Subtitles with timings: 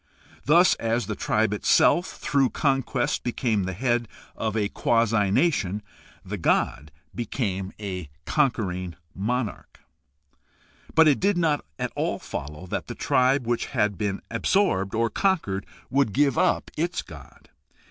[0.45, 5.83] Thus, as the tribe itself through conquest became the head of a quasi nation,
[6.25, 9.79] the god became a conquering monarch.
[10.95, 15.11] But it did not at all follow that the tribe which had been absorbed or
[15.11, 17.49] conquered would give up its god.